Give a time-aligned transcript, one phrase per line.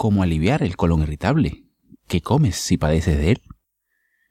[0.00, 1.66] cómo aliviar el colon irritable.
[2.08, 3.42] ¿Qué comes si padeces de él?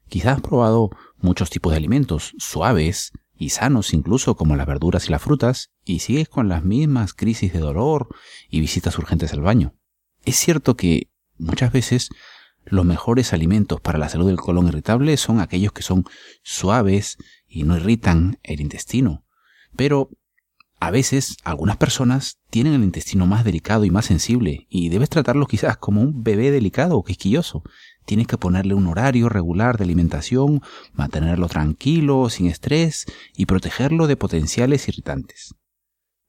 [0.08, 5.12] Quizás has probado muchos tipos de alimentos, suaves y sanos incluso como las verduras y
[5.12, 8.08] las frutas, y sigues con las mismas crisis de dolor
[8.50, 9.76] y visitas urgentes al baño.
[10.26, 12.10] Es cierto que muchas veces
[12.66, 16.04] los mejores alimentos para la salud del colon irritable son aquellos que son
[16.42, 19.24] suaves y no irritan el intestino.
[19.76, 20.10] Pero
[20.80, 25.46] a veces algunas personas tienen el intestino más delicado y más sensible y debes tratarlo
[25.46, 27.64] quizás como un bebé delicado o quisquilloso.
[28.06, 30.62] Tienes que ponerle un horario regular de alimentación,
[30.94, 35.54] mantenerlo tranquilo, sin estrés y protegerlo de potenciales irritantes.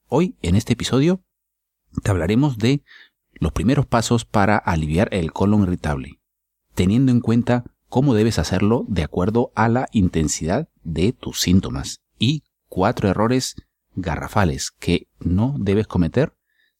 [0.07, 1.23] Hoy, en este episodio,
[2.03, 2.83] te hablaremos de
[3.33, 6.19] los primeros pasos para aliviar el colon irritable,
[6.75, 12.43] teniendo en cuenta cómo debes hacerlo de acuerdo a la intensidad de tus síntomas y
[12.67, 13.55] cuatro errores
[13.95, 16.33] garrafales que no debes cometer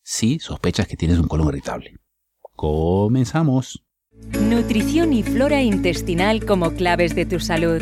[0.03, 1.97] si sospechas que tienes un colon irritable.
[2.55, 3.83] Comenzamos.
[4.39, 7.81] Nutrición y flora intestinal como claves de tu salud.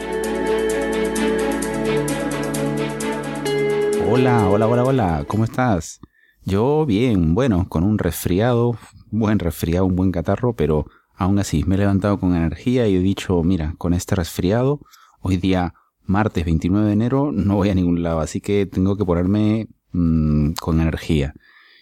[4.13, 6.01] Hola, hola, hola, hola, ¿cómo estás?
[6.43, 8.77] Yo bien, bueno, con un resfriado,
[9.09, 12.99] buen resfriado, un buen catarro, pero aún así me he levantado con energía y he
[12.99, 14.81] dicho, mira, con este resfriado,
[15.21, 19.05] hoy día martes 29 de enero no voy a ningún lado, así que tengo que
[19.05, 21.33] ponerme mm, con energía.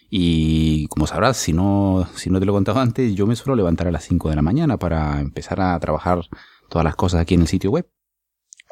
[0.08, 3.56] Y como sabrás, si no, si no te lo he contado antes, yo me suelo
[3.56, 6.20] levantar a las 5 de la mañana para empezar a trabajar
[6.68, 7.90] todas las cosas aquí en el sitio web.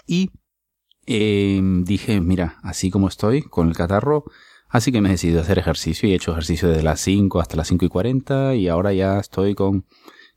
[0.06, 0.30] Y
[1.10, 4.24] eh, dije, mira, así como estoy con el catarro,
[4.68, 7.56] así que me he decidido hacer ejercicio y he hecho ejercicio desde las 5 hasta
[7.56, 9.86] las 5 y 40 y ahora ya estoy con,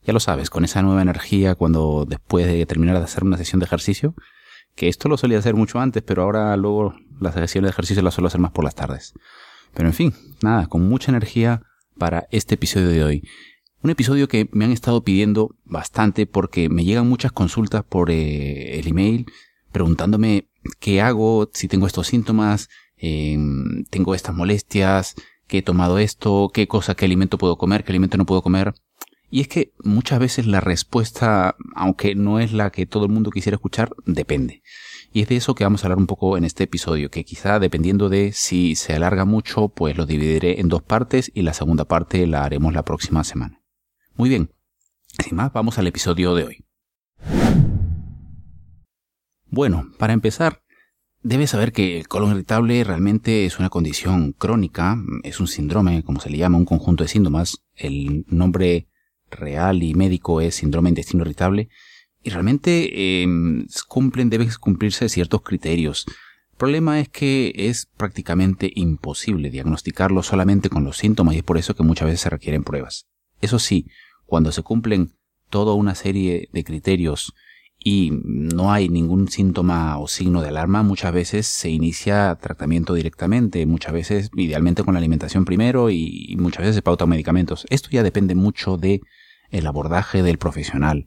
[0.02, 3.60] ya lo sabes, con esa nueva energía cuando después de terminar de hacer una sesión
[3.60, 4.14] de ejercicio,
[4.74, 8.14] que esto lo solía hacer mucho antes, pero ahora luego las sesiones de ejercicio las
[8.14, 9.12] suelo hacer más por las tardes.
[9.74, 11.60] Pero en fin, nada, con mucha energía
[11.98, 13.28] para este episodio de hoy.
[13.82, 18.78] Un episodio que me han estado pidiendo bastante porque me llegan muchas consultas por eh,
[18.78, 19.26] el email
[19.70, 20.48] preguntándome
[20.80, 25.14] qué hago si tengo estos síntomas, em, tengo estas molestias,
[25.46, 28.74] qué he tomado esto, qué cosa, qué alimento puedo comer, qué alimento no puedo comer.
[29.30, 33.30] Y es que muchas veces la respuesta, aunque no es la que todo el mundo
[33.30, 34.62] quisiera escuchar, depende.
[35.10, 37.58] Y es de eso que vamos a hablar un poco en este episodio, que quizá
[37.58, 41.86] dependiendo de si se alarga mucho, pues lo dividiré en dos partes y la segunda
[41.86, 43.62] parte la haremos la próxima semana.
[44.16, 44.50] Muy bien,
[45.22, 47.71] sin más, vamos al episodio de hoy.
[49.52, 50.62] Bueno, para empezar,
[51.22, 56.20] debes saber que el colon irritable realmente es una condición crónica, es un síndrome, como
[56.20, 57.58] se le llama, un conjunto de síntomas.
[57.74, 58.88] El nombre
[59.30, 61.68] real y médico es síndrome intestino irritable.
[62.22, 66.06] Y realmente em, cumplen, deben cumplirse ciertos criterios.
[66.52, 71.58] El problema es que es prácticamente imposible diagnosticarlo solamente con los síntomas y es por
[71.58, 73.06] eso que muchas veces se requieren pruebas.
[73.42, 73.86] Eso sí,
[74.24, 75.12] cuando se cumplen
[75.50, 77.34] toda una serie de criterios
[77.84, 83.66] y no hay ningún síntoma o signo de alarma, muchas veces se inicia tratamiento directamente,
[83.66, 87.66] muchas veces idealmente con la alimentación primero y muchas veces se pautan medicamentos.
[87.70, 89.00] Esto ya depende mucho de
[89.50, 91.06] el abordaje del profesional.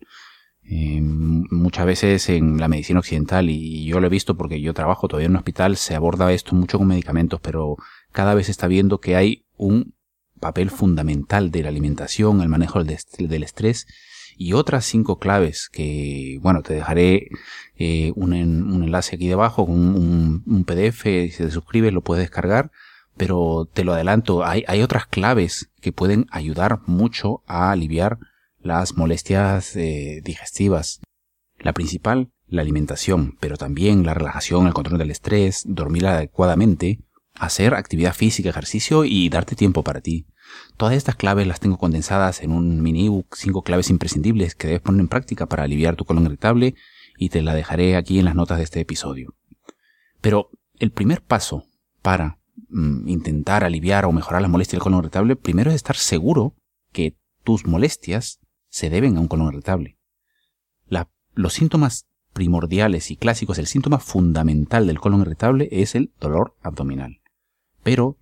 [0.68, 5.08] Eh, muchas veces en la medicina occidental, y yo lo he visto porque yo trabajo
[5.08, 7.76] todavía en un hospital, se aborda esto mucho con medicamentos, pero
[8.12, 9.94] cada vez se está viendo que hay un
[10.40, 13.88] papel fundamental de la alimentación, el manejo del estrés
[14.38, 17.30] y otras cinco claves que, bueno, te dejaré
[17.78, 22.72] eh, un, un, enlace aquí debajo con un, PDF, si te suscribes lo puedes descargar,
[23.18, 28.20] pero te lo adelanto, hay, hay otras claves que pueden ayudar mucho a aliviar
[28.60, 31.02] las molestias eh, digestivas.
[31.60, 37.00] La principal, la alimentación, pero también la relajación, el control del estrés, dormir adecuadamente,
[37.34, 40.26] hacer actividad física, ejercicio y darte tiempo para ti.
[40.78, 44.82] Todas estas claves las tengo condensadas en un mini ebook, 5 claves imprescindibles que debes
[44.82, 46.76] poner en práctica para aliviar tu colon irritable
[47.18, 49.36] y te la dejaré aquí en las notas de este episodio.
[50.22, 50.50] Pero
[50.80, 51.66] el primer paso
[52.02, 56.56] para mm, intentar aliviar o mejorar la molestia del colon irritable, primero es estar seguro
[56.92, 59.98] que tus molestias se deben a un colon irritable.
[61.38, 67.22] los síntomas primordiales y clásicos, el síntoma fundamental del colon irritable es el dolor abdominal.
[67.84, 68.18] Pero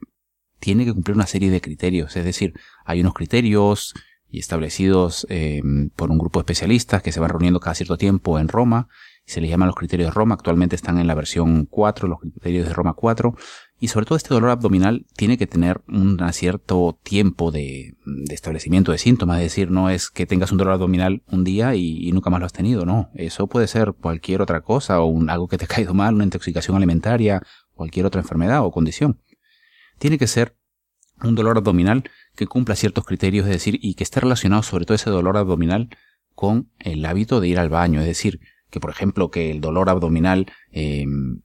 [0.64, 2.54] tiene que cumplir una serie de criterios, es decir,
[2.86, 3.94] hay unos criterios
[4.30, 8.40] y establecidos em, por un grupo de especialistas que se van reuniendo cada cierto tiempo
[8.40, 8.88] en Roma,
[9.28, 12.22] y se les llaman los criterios de Roma, actualmente están en la versión 4, los
[12.22, 13.36] criterios de Roma 4,
[13.78, 17.96] y sobre todo este dolor abdominal tiene que tener un cierto tiempo de,
[18.30, 22.10] establecimiento de síntomas, es decir, no es que tengas un dolor abdominal un día y,
[22.14, 25.58] nunca más lo has tenido, no, eso puede ser cualquier otra cosa, o algo que
[25.58, 27.42] te ha caído mal, una intoxicación alimentaria,
[27.74, 29.20] cualquier otra enfermedad o condición.
[29.98, 30.58] Tiene que ser
[31.22, 34.96] un dolor abdominal que cumpla ciertos criterios, es decir, y que esté relacionado sobre todo
[34.96, 35.90] ese dolor abdominal
[36.36, 39.90] con el hábito de ir al baño, es decir, que por ejemplo que el dolor
[39.90, 41.42] abdominal em,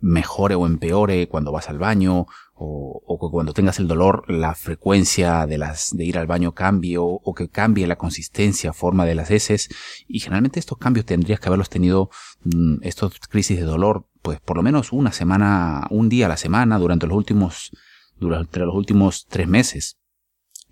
[0.00, 5.46] mejore o empeore cuando vas al baño o, que cuando tengas el dolor la frecuencia
[5.46, 9.14] de las de ir al baño cambie o, o, que cambie la consistencia forma de
[9.14, 9.68] las heces.
[10.06, 12.10] Y generalmente estos cambios tendrías que haberlos tenido
[12.44, 16.36] mm, estos crisis de dolor pues por lo menos una semana un día a la
[16.36, 17.72] semana durante los últimos
[18.22, 19.98] durante los últimos tres meses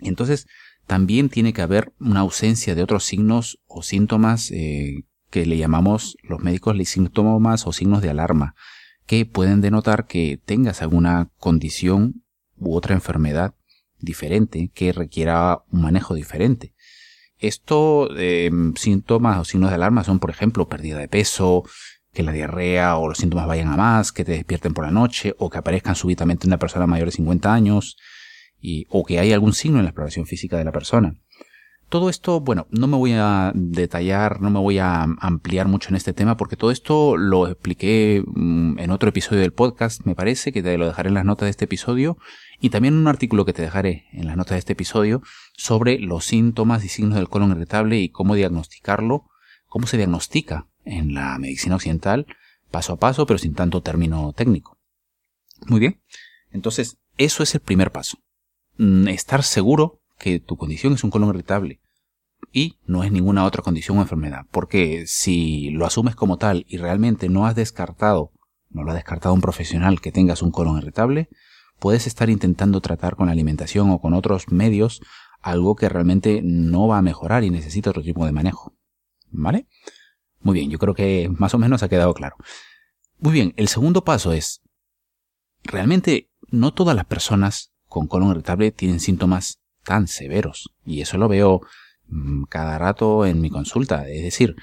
[0.00, 0.46] entonces,
[0.86, 6.16] también tiene que haber una ausencia de otros signos o síntomas eh, que le llamamos
[6.22, 8.54] los médicos síntomas o signos de alarma,
[9.06, 12.24] que pueden denotar que tengas alguna condición
[12.56, 13.54] u otra enfermedad
[13.98, 16.74] diferente que requiera un manejo diferente.
[17.38, 21.64] Estos em, síntomas o signos de alarma son, por ejemplo, pérdida de peso,
[22.12, 25.34] que la diarrea o los síntomas vayan a más, que te despierten por la noche
[25.38, 27.96] o que aparezcan súbitamente en una persona mayor de 50 años,
[28.88, 31.14] o que hay algún signo en la exploración física de la persona.
[31.88, 35.96] Todo esto, bueno, no me voy a detallar, no me voy a ampliar mucho en
[35.96, 40.52] este tema porque todo esto lo expliqué mm, en otro episodio del podcast, me parece,
[40.52, 42.16] que te lo dejaré en las notas de este episodio
[42.60, 45.20] y también un artículo que te dejaré en las notas de este episodio
[45.56, 49.24] sobre los síntomas y signos del colon irritable y cómo diagnosticarlo,
[49.66, 52.26] cómo se diagnostica en la medicina occidental,
[52.70, 54.78] paso a paso, pero sin tanto término técnico.
[55.66, 56.00] Muy bien,
[56.50, 58.18] entonces eso es el primer paso.
[58.78, 61.80] Mm, estar seguro que tu condición es un colon irritable
[62.52, 64.46] y no es ninguna otra condición o enfermedad.
[64.50, 68.32] Porque si lo asumes como tal y realmente no has descartado,
[68.70, 71.28] no lo ha descartado un profesional que tengas un colon irritable,
[71.78, 75.00] puedes estar intentando tratar con la alimentación o con otros medios
[75.42, 78.74] algo que realmente no va a mejorar y necesita otro tipo de manejo.
[79.30, 79.66] ¿Vale?
[80.40, 82.36] Muy bien, yo creo que más o menos ha quedado claro.
[83.18, 84.62] Muy bien, el segundo paso es,
[85.62, 90.70] realmente no todas las personas con colon irritable tienen síntomas tan severos.
[90.84, 91.60] Y eso lo veo
[92.08, 94.08] mm, cada rato en mi consulta.
[94.08, 94.56] Es decir,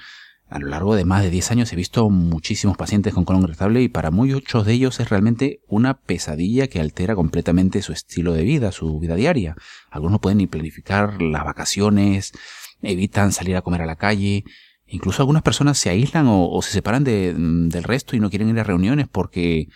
[0.48, 3.82] a lo largo de más de 10 años he visto muchísimos pacientes con colon irritable
[3.82, 8.42] y para muchos de ellos es realmente una pesadilla que altera completamente su estilo de
[8.42, 9.56] vida, su vida diaria.
[9.90, 12.32] Algunos no pueden ni planificar las vacaciones,
[12.80, 14.44] evitan salir a comer a la calle,
[14.88, 18.60] incluso algunas personas se aíslan o, se separan mm, del resto y no quieren ir
[18.60, 19.68] a reuniones porque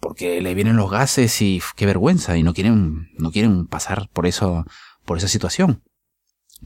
[0.00, 4.26] porque le vienen los gases y qué vergüenza y no quieren, no quieren pasar por
[4.26, 4.64] eso,
[5.04, 5.82] por esa situación.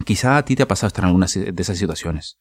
[0.05, 2.39] Quizá a ti te ha pasado estar en alguna de esas situaciones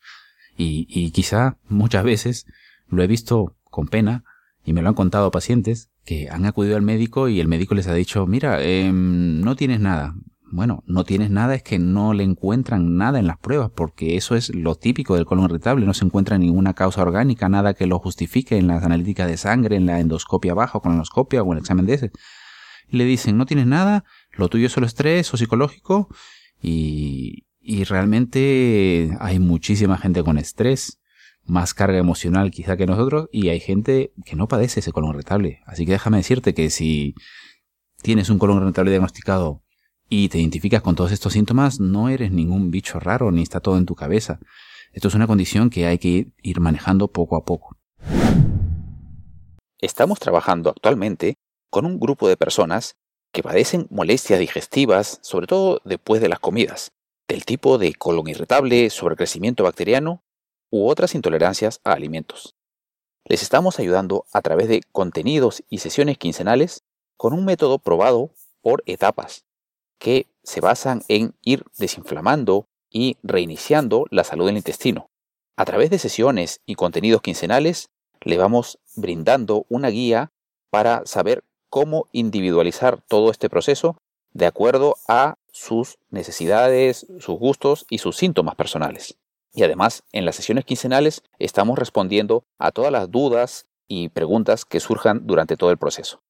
[0.57, 2.45] y, y quizá muchas veces
[2.89, 4.25] lo he visto con pena
[4.65, 7.87] y me lo han contado pacientes que han acudido al médico y el médico les
[7.87, 10.15] ha dicho, mira, eh, no tienes nada,
[10.51, 14.35] bueno, no tienes nada es que no le encuentran nada en las pruebas, porque eso
[14.35, 17.99] es lo típico del colon irritable, no se encuentra ninguna causa orgánica, nada que lo
[17.99, 21.59] justifique en las analíticas de sangre, en la endoscopia baja o colonoscopia o en el
[21.59, 22.11] examen de ese.
[22.89, 24.03] Le dicen, no tienes nada,
[24.33, 26.09] lo tuyo es solo estrés o psicológico,
[26.61, 30.99] y, y realmente hay muchísima gente con estrés,
[31.45, 35.61] más carga emocional quizá que nosotros, y hay gente que no padece ese colon irritable.
[35.65, 37.15] Así que déjame decirte que si
[38.01, 39.63] tienes un colon irritable diagnosticado
[40.13, 43.77] y te identificas con todos estos síntomas, no eres ningún bicho raro ni está todo
[43.77, 44.41] en tu cabeza.
[44.91, 47.77] Esto es una condición que hay que ir manejando poco a poco.
[49.79, 51.35] Estamos trabajando actualmente
[51.69, 52.97] con un grupo de personas
[53.31, 56.91] que padecen molestias digestivas, sobre todo después de las comidas,
[57.29, 60.25] del tipo de colon irritable, sobrecrecimiento bacteriano
[60.69, 62.57] u otras intolerancias a alimentos.
[63.23, 66.83] Les estamos ayudando a través de contenidos y sesiones quincenales
[67.15, 69.45] con un método probado por etapas
[70.01, 75.11] que se basan en ir desinflamando y reiniciando la salud del intestino.
[75.55, 77.91] A través de sesiones y contenidos quincenales,
[78.21, 80.31] le vamos brindando una guía
[80.71, 83.95] para saber cómo individualizar todo este proceso
[84.33, 89.17] de acuerdo a sus necesidades, sus gustos y sus síntomas personales.
[89.53, 94.79] Y además, en las sesiones quincenales estamos respondiendo a todas las dudas y preguntas que
[94.79, 96.23] surjan durante todo el proceso.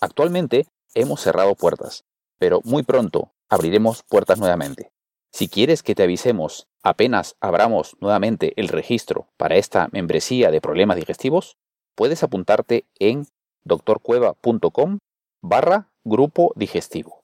[0.00, 2.04] Actualmente hemos cerrado puertas,
[2.40, 4.90] pero muy pronto abriremos puertas nuevamente.
[5.30, 10.96] Si quieres que te avisemos apenas abramos nuevamente el registro para esta membresía de problemas
[10.96, 11.58] digestivos,
[11.94, 13.26] puedes apuntarte en
[13.64, 14.98] doctorcueva.com
[15.42, 17.22] barra grupo digestivo.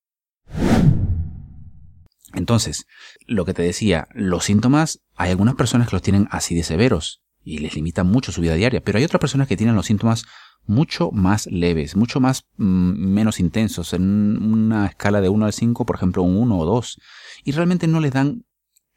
[2.34, 2.86] Entonces,
[3.26, 7.22] lo que te decía, los síntomas, hay algunas personas que los tienen así de severos
[7.42, 10.26] y les limitan mucho su vida diaria, pero hay otras personas que tienen los síntomas
[10.66, 14.02] mucho más leves, mucho más mm, menos intensos, en
[14.42, 17.00] una escala de 1 al 5, por ejemplo, un 1 o 2,
[17.44, 18.44] y realmente no les dan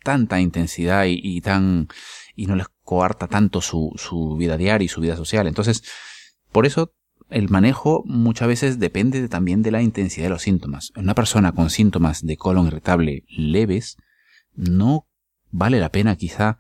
[0.04, 1.88] tanta intensidad y, tan
[2.36, 5.48] y no les coarta tanto su, su vida diaria y su vida social.
[5.48, 5.84] Entonces,
[6.52, 6.94] por eso
[7.30, 10.92] el manejo muchas veces depende también de la intensidad de los síntomas.
[10.96, 13.98] Una persona con síntomas de colon irritable leves
[14.56, 15.08] no
[15.52, 16.60] vale la pena quizá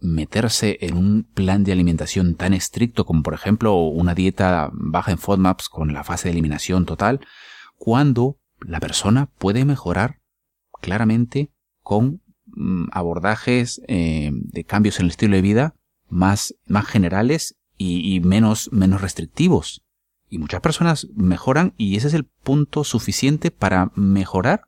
[0.00, 5.18] meterse en un plan de alimentación tan estricto como por ejemplo una dieta baja en
[5.18, 7.20] FODMAPs con la fase de eliminación total,
[7.76, 10.20] cuando la persona puede mejorar
[10.80, 11.50] claramente
[11.82, 15.74] con mm, abordajes eh, de cambios en el estilo de vida
[16.08, 19.84] más, más generales y, menos, menos restrictivos.
[20.28, 24.62] Y muchas personas mejoran y ese es el punto suficiente para mejorar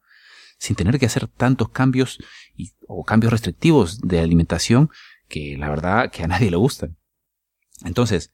[0.59, 2.19] sin tener que hacer tantos cambios
[2.87, 4.91] o cambios restrictivos de alimentación
[5.31, 6.99] que la verdad que a nadie le gustan.
[7.85, 8.33] Entonces,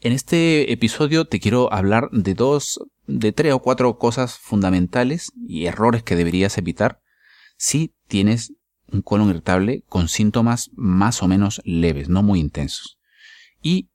[0.00, 5.66] en este episodio te quiero hablar de dos, de tres o cuatro cosas fundamentales y
[5.66, 7.00] errores que deberías evitar
[7.56, 8.52] si tienes
[8.88, 12.98] un colon irritable con síntomas más o menos leves, no muy intensos.
[13.62, 13.90] Y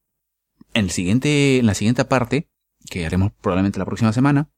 [0.74, 2.50] en, el siguiente, en la siguiente parte,
[2.90, 4.50] que haremos probablemente la próxima semana,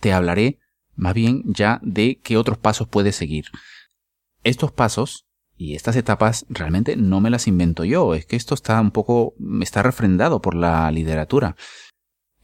[0.00, 0.58] te hablaré
[0.96, 3.46] más bien ya de qué otros pasos puedes seguir.
[4.42, 5.27] Estos pasos
[5.58, 9.34] y estas etapas realmente no me las invento yo, es que esto está un poco,
[9.60, 11.56] está refrendado por la literatura.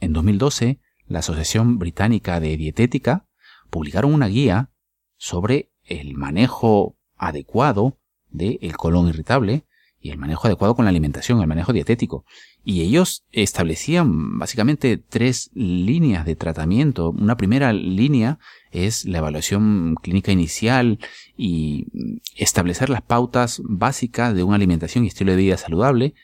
[0.00, 3.28] En 2012, la Asociación Británica de Dietética
[3.70, 4.72] publicaron una guía
[5.16, 9.64] sobre el manejo adecuado del colon irritable
[10.00, 12.24] y el manejo adecuado con la alimentación, el manejo dietético.
[12.66, 17.10] Y ellos establecían básicamente tres líneas de tratamiento.
[17.10, 18.38] Una primera línea
[18.70, 20.98] es la evaluación clínica inicial
[21.36, 21.86] y
[22.36, 26.14] establecer las pautas básicas de una alimentación y estilo de vida saludable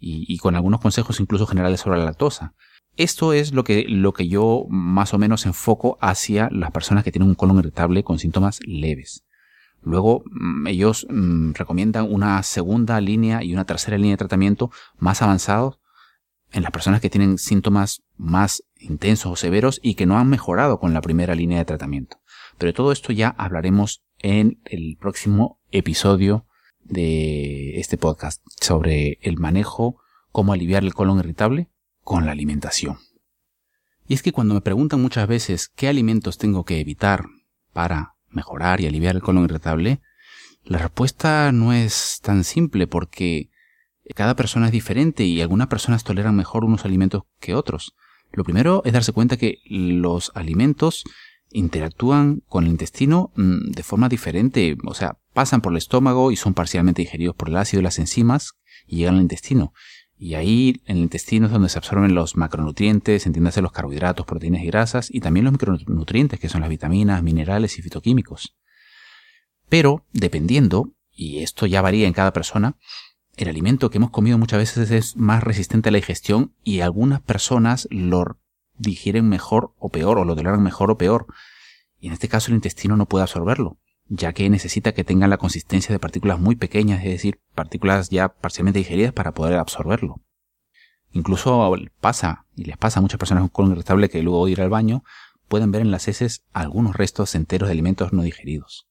[0.00, 2.54] y, con algunos consejos incluso generales sobre la lactosa.
[2.96, 7.12] Esto es lo que, lo que yo más o menos enfoco hacia las personas que
[7.12, 9.24] tienen un colon irritable con síntomas leves.
[9.82, 15.22] Luego mm, ellos mm, recomiendan una segunda línea y una tercera línea de tratamiento más
[15.22, 15.81] avanzados
[16.52, 20.78] en las personas que tienen síntomas más intensos o severos y que no han mejorado
[20.78, 22.18] con la primera línea de tratamiento.
[22.58, 26.46] Pero todo esto ya hablaremos en el próximo episodio
[26.84, 31.70] de este podcast sobre el manejo, cómo aliviar el colon irritable
[32.02, 32.98] con la alimentación.
[34.06, 37.24] Y es que cuando me preguntan muchas veces qué alimentos tengo que evitar
[37.72, 40.00] para mejorar y aliviar el colon irritable,
[40.64, 43.50] la respuesta no es tan simple porque
[44.14, 47.94] cada persona es diferente y algunas personas toleran mejor unos alimentos que otros.
[48.32, 51.04] Lo primero es darse cuenta que los alimentos
[51.50, 56.36] interactúan con el intestino mm, de forma diferente, o sea, pasan por el estómago y
[56.36, 58.54] son parcialmente digeridos por el ácido y las enzimas
[58.86, 59.72] y llegan al intestino.
[60.16, 64.62] Y ahí en el intestino es donde se absorben los macronutrientes, entiéndase los carbohidratos, proteínas
[64.62, 68.56] y grasas, y también los micronutrientes, que son las vitaminas, minerales y fitoquímicos.
[69.68, 72.76] Pero, dependiendo, y esto ya varía en cada persona,
[73.36, 77.20] el alimento que hemos comido muchas veces es más resistente a la digestión y algunas
[77.20, 78.38] personas lo
[78.76, 81.26] digieren mejor o peor, o lo toleran mejor o peor.
[82.00, 83.78] Y en este caso el intestino no puede absorberlo
[84.14, 88.28] ya que necesita que tengan la consistencia de partículas muy pequeñas, es decir, partículas ya
[88.28, 90.20] parcialmente digeridas para poder absorberlo.
[91.12, 94.60] Incluso pasa, y les pasa a muchas personas con colon irritable que luego de ir
[94.60, 95.02] al baño,
[95.48, 98.86] pueden ver en las heces algunos restos enteros de alimentos no digeridos.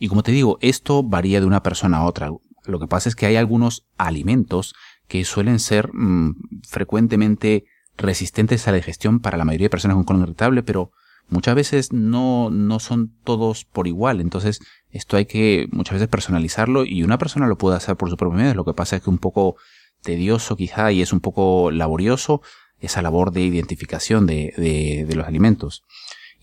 [0.00, 2.30] Y como te digo, esto varía de una persona a otra.
[2.64, 4.74] Lo que pasa es que hay algunos alimentos
[5.08, 7.64] que suelen ser mm, frecuentemente
[7.96, 10.90] resistentes a la digestión para la mayoría de personas con colon irritable, pero
[11.28, 14.20] muchas veces no, no son todos por igual.
[14.20, 18.16] Entonces, esto hay que muchas veces personalizarlo y una persona lo puede hacer por su
[18.16, 18.54] propio medio.
[18.54, 19.56] Lo que pasa es que un poco
[20.02, 22.42] tedioso quizá y es un poco laborioso
[22.80, 25.84] esa labor de identificación de, de, de los alimentos.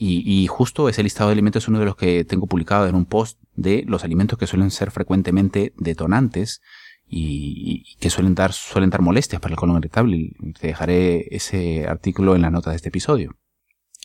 [0.03, 3.05] Y, justo ese listado de alimentos es uno de los que tengo publicado en un
[3.05, 6.63] post de los alimentos que suelen ser frecuentemente detonantes
[7.07, 10.31] y, que suelen dar, suelen dar molestias para el colon irritable.
[10.59, 13.37] Te dejaré ese artículo en la nota de este episodio.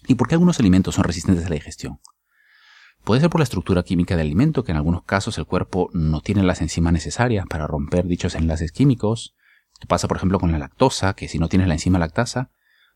[0.06, 1.98] ¿Y por qué algunos alimentos son resistentes a la digestión?
[3.02, 6.20] Puede ser por la estructura química del alimento, que en algunos casos el cuerpo no
[6.20, 9.34] tiene las enzimas necesarias para romper dichos enlaces químicos.
[9.72, 12.50] Esto pasa, por ejemplo, con la lactosa, que si no tienes la enzima lactasa,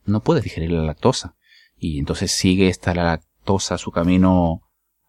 [0.04, 1.36] no puedes digerir la lactosa.
[1.80, 4.60] Y entonces sigue esta lactosa su camino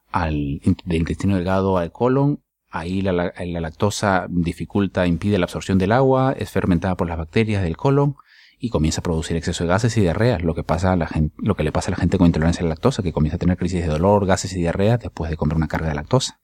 [0.09, 2.41] al, del intestino delgado al colon.
[2.69, 7.61] Ahí la, la, lactosa dificulta, impide la absorción del agua, es fermentada por las bacterias
[7.61, 8.15] del colon
[8.57, 11.35] y comienza a producir exceso de gases y diarreas, lo que, pasa a la gente,
[11.39, 13.39] lo que le pasa a la gente con intolerancia a la lactosa, que comienza a
[13.39, 16.39] tener crisis de dolor, gases y diarrea después de comer una carga de lactosa.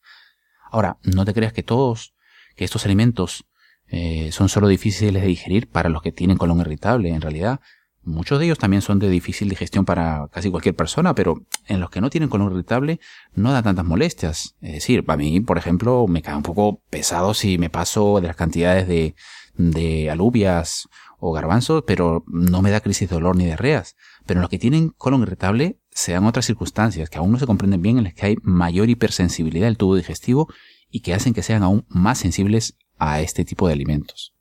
[0.69, 2.13] Ahora, no te creas que todos,
[2.57, 3.45] que estos alimentos
[3.87, 7.09] eh, son solo difíciles de digerir para los que tienen colon irritable.
[7.09, 7.61] En realidad,
[8.07, 11.89] muchos de ellos también son de difícil digestión para casi cualquier persona, pero en los
[11.89, 12.99] que no tienen colon irritable
[13.35, 14.55] no da tantas molestias.
[14.61, 18.27] Es decir, para mí, por ejemplo, me cae un poco pesado si me paso de
[18.27, 19.15] las cantidades de,
[19.55, 20.87] de alubias
[21.19, 23.95] o garbanzos, pero no me da crisis de dolor ni diarreas.
[24.25, 27.47] Pero en los que tienen colon irritable se dan otras circunstancias que aún no se
[27.47, 30.47] comprenden bien en las que hay mayor hipersensibilidad del tubo digestivo
[30.89, 34.33] y que hacen que sean aún más sensibles a este tipo de alimentos.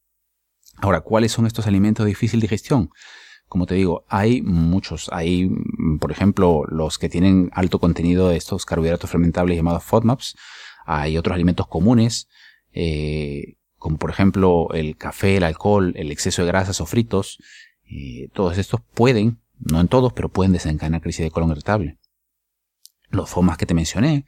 [0.79, 2.91] Ahora, ¿cuáles son estos alimentos de difícil digestión?
[3.49, 5.09] Como te digo, hay muchos.
[5.12, 5.50] Hay,
[6.00, 10.37] por ejemplo, los que tienen alto contenido de estos carbohidratos fermentables llamados FODMAPs.
[10.85, 12.29] Hay otros alimentos comunes,
[12.73, 17.38] eh, como por ejemplo el café, el alcohol, el exceso de grasas o fritos.
[17.88, 21.99] Eh, todos estos pueden, no en todos, pero pueden desencadenar crisis de colon irritable.
[23.11, 24.26] Los FODMAPs que te mencioné,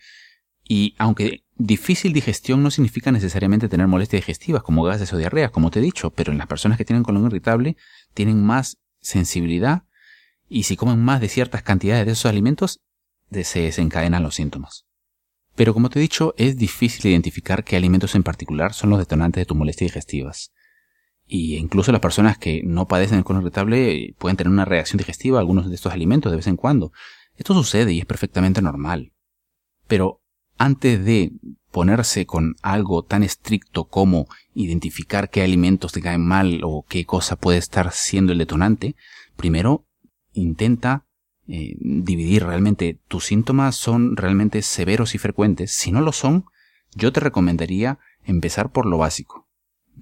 [0.69, 5.71] y aunque difícil digestión no significa necesariamente tener molestias digestivas como gases o diarreas, como
[5.71, 7.77] te he dicho, pero en las personas que tienen colon irritable
[8.13, 9.85] tienen más sensibilidad
[10.49, 12.81] y si comen más de ciertas cantidades de esos alimentos
[13.31, 14.87] se desencadenan los síntomas.
[15.55, 19.41] Pero como te he dicho, es difícil identificar qué alimentos en particular son los detonantes
[19.41, 20.53] de tus molestias digestivas.
[21.27, 25.39] Y incluso las personas que no padecen el colon irritable pueden tener una reacción digestiva
[25.39, 26.93] a algunos de estos alimentos de vez en cuando.
[27.37, 29.13] Esto sucede y es perfectamente normal.
[29.87, 30.23] Pero
[30.57, 31.33] antes de
[31.71, 37.37] ponerse con algo tan estricto como identificar qué alimentos te caen mal o qué cosa
[37.37, 38.97] puede estar siendo el detonante,
[39.37, 39.87] primero
[40.33, 41.07] intenta
[41.47, 45.73] eh, dividir realmente tus síntomas son realmente severos y frecuentes.
[45.73, 46.45] Si no lo son,
[46.95, 49.49] yo te recomendaría empezar por lo básico.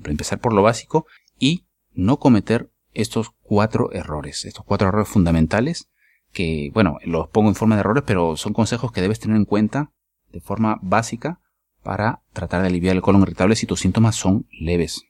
[0.04, 1.06] Empezar por lo básico
[1.38, 5.88] y no cometer estos cuatro errores, estos cuatro errores fundamentales
[6.32, 9.44] que, bueno, los pongo en forma de errores, pero son consejos que debes tener en
[9.44, 9.92] cuenta
[10.32, 11.40] de forma básica
[11.86, 15.04] para tratar de aliviar el colon irritable si tus síntomas son leves.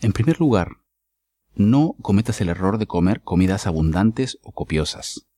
[0.00, 0.78] En primer lugar,
[1.54, 5.28] no cometas el error de comer comidas abundantes o copiosas.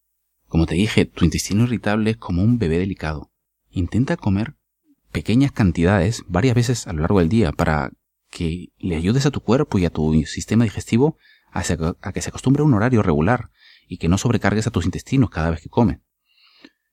[0.48, 3.30] Como te dije, tu intestino irritable es como un bebé delicado.
[3.70, 4.56] Intenta comer
[5.12, 7.92] pequeñas cantidades varias veces a lo largo del día para
[8.30, 11.18] que le ayudes a tu cuerpo y a tu sistema digestivo
[11.52, 11.62] a,
[12.14, 13.50] que se acostumbre a un horario regular
[13.88, 16.00] y que no sobrecargues a tus intestinos cada vez que come.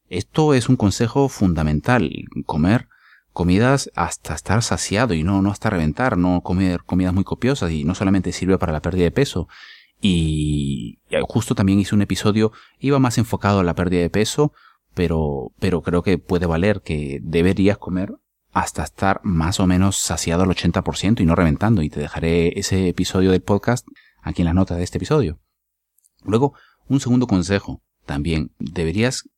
[0.09, 2.11] Esto es un consejo fundamental,
[2.45, 2.89] comer
[3.33, 7.83] comidas hasta estar saciado y no, no hasta reventar, no comer comidas muy copiosas y
[7.83, 9.47] no solamente sirve para la pérdida de peso.
[9.99, 14.53] Y justo también hice un episodio, iba más enfocado a la pérdida de peso,
[14.93, 18.13] pero, pero creo que puede valer que deberías comer
[18.51, 21.81] hasta estar más o menos saciado al 80% y no reventando.
[21.81, 23.87] Y te dejaré ese episodio del podcast
[24.21, 25.39] aquí en las notas de este episodio.
[26.23, 26.53] Luego,
[26.87, 27.81] un segundo consejo.
[28.05, 29.29] También deberías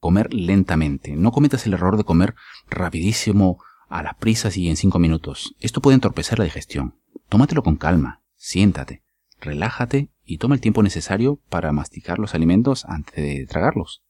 [0.00, 1.14] comer lentamente.
[1.14, 2.34] No cometas el error de comer
[2.68, 5.54] rapidísimo a las prisas y en cinco minutos.
[5.60, 6.96] Esto puede entorpecer la digestión.
[7.28, 9.02] Tómatelo con calma, siéntate,
[9.40, 14.02] relájate y toma el tiempo necesario para masticar los alimentos antes de tragarlos.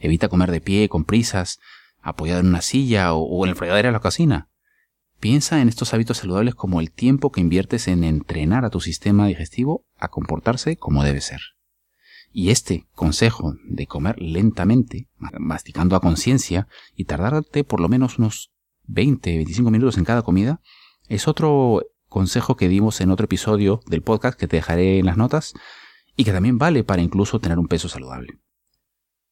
[0.00, 1.58] Evita comer de pie, con prisas,
[2.00, 4.48] apoyado en una silla o, en el fregadero de la cocina.
[5.18, 9.26] Piensa en estos hábitos saludables como el tiempo que inviertes en entrenar a tu sistema
[9.26, 11.40] digestivo a comportarse como debe ser.
[12.38, 18.52] Y este consejo de comer lentamente, masticando a conciencia y tardarte por lo menos unos
[18.88, 20.60] 20, 25 minutos en cada comida,
[21.08, 25.16] es otro consejo que dimos en otro episodio del podcast que te dejaré en las
[25.16, 25.54] notas
[26.14, 28.38] y que también vale para incluso tener un peso saludable.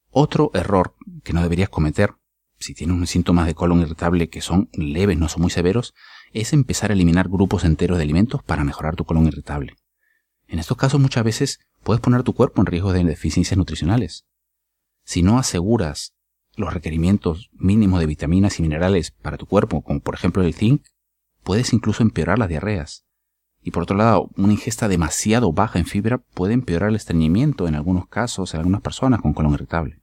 [0.08, 2.14] Otro error que no deberías cometer
[2.58, 5.92] si tienes síntomas de colon irritable que son leves, no son muy severos,
[6.32, 9.76] es empezar a eliminar grupos enteros de alimentos para mejorar tu colon irritable.
[10.46, 14.26] En estos casos muchas veces puedes poner tu cuerpo en riesgo de deficiencias nutricionales.
[15.04, 16.14] Si no aseguras
[16.56, 20.82] los requerimientos mínimos de vitaminas y minerales para tu cuerpo, como por ejemplo el zinc,
[21.42, 23.04] puedes incluso empeorar las diarreas.
[23.60, 27.74] Y por otro lado, una ingesta demasiado baja en fibra puede empeorar el estreñimiento en
[27.74, 30.02] algunos casos, en algunas personas con colon irritable.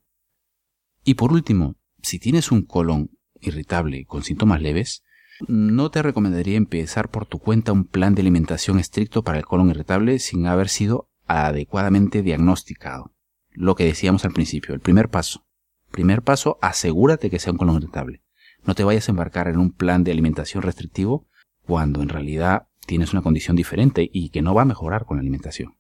[1.04, 5.04] Y por último, si tienes un colon irritable con síntomas leves,
[5.48, 9.70] no te recomendaría empezar por tu cuenta un plan de alimentación estricto para el colon
[9.70, 13.13] irritable sin haber sido adecuadamente diagnosticado.
[13.52, 15.46] Lo que decíamos al principio, el primer paso.
[15.91, 18.22] Primer paso, asegúrate que sea un colon irritable.
[18.63, 21.28] No te vayas a embarcar en un plan de alimentación restrictivo
[21.65, 25.22] cuando en realidad tienes una condición diferente y que no va a mejorar con la
[25.22, 25.78] alimentación.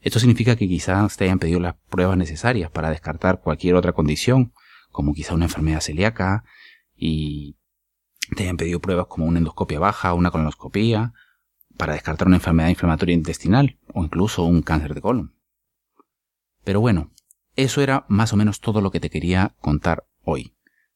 [0.00, 4.52] Esto significa que quizás te hayan pedido las pruebas necesarias para descartar cualquier otra condición,
[4.90, 6.44] como quizá una enfermedad celíaca,
[6.96, 7.56] y
[8.34, 11.12] te hayan pedido pruebas como una endoscopia baja, una colonoscopia,
[11.76, 15.34] para descartar una enfermedad inflamatoria intestinal o incluso un cáncer de colon.
[16.64, 17.10] Pero bueno,
[17.56, 20.54] eso era más o menos todo lo que te quería contar hoy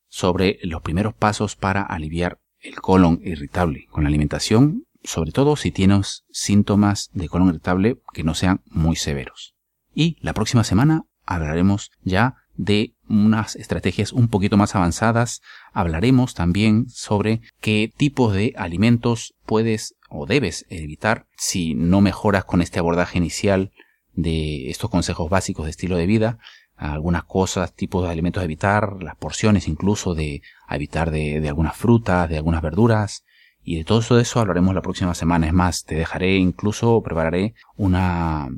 [0.09, 5.71] sobre los primeros pasos para aliviar el colon irritable con la alimentación, sobre todo si
[5.71, 9.55] tienes síntomas de colon irritable que no sean muy severos.
[9.95, 15.43] Y la próxima semana hablaremos ya de unas estrategias un poquito más avanzadas.
[15.73, 22.63] Hablaremos también sobre qué tipos de alimentos puedes o debes evitar si no mejoras con
[22.63, 23.73] este abordaje inicial
[24.13, 26.39] de estos consejos básicos de estilo de vida.
[26.77, 32.29] Algunas cosas, tipos de alimentos a evitar, las porciones incluso de evitar de, algunas frutas,
[32.29, 33.25] de algunas verduras,
[33.63, 35.47] y de todo eso, de eso hablaremos la próxima semana.
[35.47, 38.49] Es más, te dejaré incluso, prepararé una,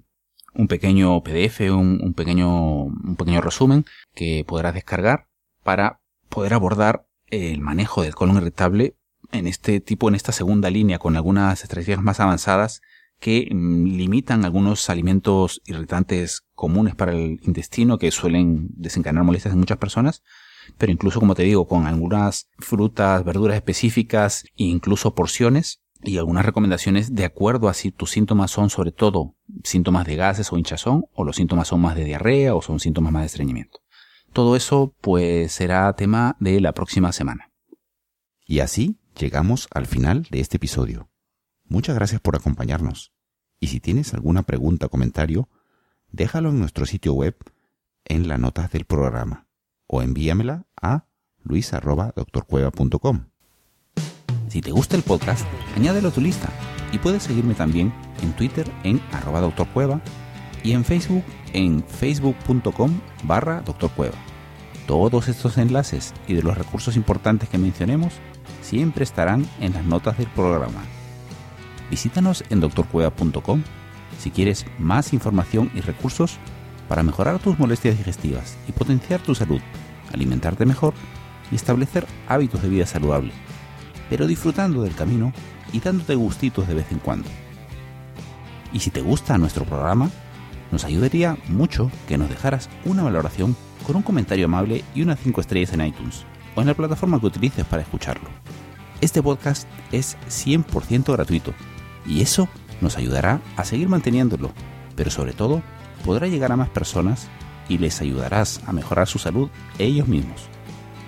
[0.55, 5.29] un pequeño PDF, un, un, pequeño, un pequeño resumen que podrás descargar
[5.63, 8.97] para poder abordar el manejo del colon irritable
[9.33, 12.81] en este tipo, en esta segunda línea, con algunas estrategias más avanzadas
[13.19, 19.61] que mm, limitan algunos alimentos irritantes comunes para el intestino que suelen desencadenar molestias en
[19.61, 20.23] muchas personas,
[20.79, 26.45] pero incluso como te digo, con algunas frutas, verduras específicas e incluso porciones y algunas
[26.45, 29.35] recomendaciones de acuerdo a si tus síntomas son sobre todo
[29.65, 33.13] síntomas de gases o hinchazón o los síntomas son más de diarrea o son síntomas
[33.13, 33.81] más de estreñimiento.
[34.33, 37.51] Todo eso pues será tema de la próxima semana.
[38.45, 41.09] Y así llegamos al final de este episodio.
[41.65, 43.13] Muchas gracias por acompañarnos.
[43.59, 45.49] Y si tienes alguna pregunta o comentario,
[46.13, 47.37] déjalo en nuestro sitio web
[48.05, 49.47] en las notas del programa
[49.87, 51.07] o envíamela a
[51.43, 53.27] luis.doctorcueva.com.
[54.49, 56.49] Si te gusta el podcast, añádelo a tu lista
[56.93, 60.01] y puedes seguirme también en Twitter en arroba doctorcueva
[60.63, 64.17] y en Facebook en facebook.com barra doctorcueva.
[64.87, 68.15] Todos estos enlaces y de los recursos importantes que mencionemos
[68.63, 70.83] siempre estarán en las notas del programa.
[71.91, 73.63] Visítanos en doctorcueva.com
[74.19, 76.39] si quieres más información y recursos
[76.89, 79.61] para mejorar tus molestias digestivas y potenciar tu salud,
[80.13, 80.95] alimentarte mejor
[81.51, 83.33] y establecer hábitos de vida saludable
[84.09, 85.33] pero disfrutando del camino
[85.73, 87.29] y dándote gustitos de vez en cuando.
[88.73, 90.11] Y si te gusta nuestro programa,
[90.71, 93.57] nos ayudaría mucho que nos dejaras una valoración
[93.87, 96.25] con un comentario amable y unas 5 estrellas en iTunes
[96.57, 98.29] o en la plataforma que utilices para escucharlo.
[99.01, 101.53] Este podcast es 100% gratuito
[102.07, 102.49] y eso
[102.81, 104.51] nos ayudará a seguir manteniéndolo,
[104.97, 105.63] pero sobre todo
[106.05, 107.29] podrá llegar a más personas
[107.69, 110.49] y les ayudarás a mejorar su salud ellos mismos.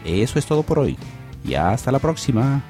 [0.05, 0.97] Eso es todo por hoy
[1.45, 2.63] y hasta la próxima.